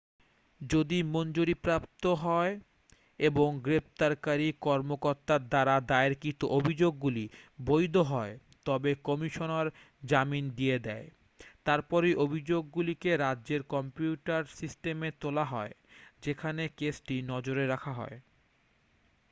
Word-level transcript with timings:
যদি 0.61 0.97
মঞ্জুরিপ্রাপ্ত 1.13 2.03
হয় 2.23 2.53
এবং 3.19 3.49
গ্রেপ্তারকারী 3.61 4.47
কর্মকর্তার 4.61 5.41
দ্বারা 5.49 5.75
দায়েরকৃত 5.87 6.41
অভিযোগগুলি 6.51 7.25
বৈধ 7.59 7.95
হয় 8.11 8.33
তবে 8.65 8.91
কমিশনার 9.03 9.67
জামিন 10.01 10.45
দিয়ে 10.49 10.77
দেয় 10.79 11.07
তারপরে 11.65 12.09
অভিযোগগুলিকে 12.15 13.11
রাজ্যের 13.17 13.61
কম্পিউটার 13.65 14.43
সিস্টেমে 14.57 15.09
তোলা 15.21 15.45
হয় 15.45 15.73
যেখানে 16.21 16.63
কেসটি 16.77 17.15
নজরে 17.23 17.63
রাখা 17.67 17.93
হয় 17.93 18.17